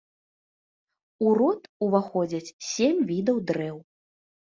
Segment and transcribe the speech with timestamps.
[1.27, 3.77] У род уваходзяць сем відаў дрэў.